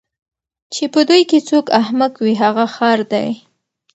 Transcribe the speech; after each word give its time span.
چی 0.73 0.83
په 0.93 0.99
دوی 1.07 1.21
کی 1.29 1.39
څوک 1.49 1.65
احمق 1.79 2.13
وي 2.23 2.33
هغه 2.43 2.65
خر 2.75 2.99
دی 3.11 3.29